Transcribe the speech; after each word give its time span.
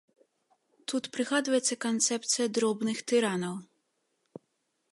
Тут 0.93 1.09
прыгадваецца 1.17 1.75
канцэпцыя 1.85 2.47
дробных 2.55 2.97
тыранаў. 3.11 3.55